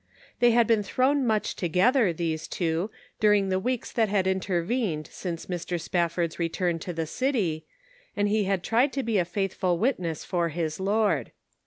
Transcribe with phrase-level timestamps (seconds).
[0.39, 5.45] They had been thrown much together, these two, during the weeks that had intervened since
[5.45, 5.79] Mr.
[5.79, 7.67] Spafford's return to the city,
[8.17, 11.31] and he had tried to be a faithful witness for his Lord.